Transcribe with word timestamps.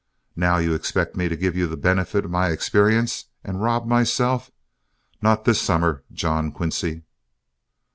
Now 0.35 0.57
you 0.57 0.73
expect 0.73 1.15
me 1.15 1.29
to 1.29 1.35
give 1.37 1.55
you 1.55 1.67
the 1.67 1.77
benefit 1.77 2.25
of 2.25 2.31
my 2.31 2.47
experience 2.49 3.25
and 3.43 3.61
rob 3.61 3.85
myself. 3.85 4.49
Not 5.21 5.45
this 5.45 5.61
summer, 5.61 6.03
John 6.11 6.51
Quincy." 6.51 7.03